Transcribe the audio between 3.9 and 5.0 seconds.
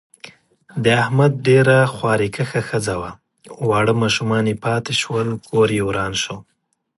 ماشومان یې پاتې